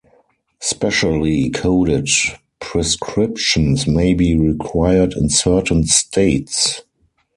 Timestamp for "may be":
3.85-4.35